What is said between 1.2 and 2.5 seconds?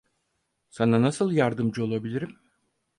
yardımcı olabilirim?